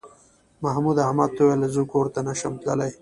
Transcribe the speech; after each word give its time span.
محمود 0.63 0.97
احمد 1.07 1.29
ته 1.35 1.41
وویل 1.43 1.61
زه 1.75 1.81
کور 1.91 2.05
ته 2.13 2.19
نه 2.27 2.33
شم 2.39 2.53
تللی. 2.63 2.91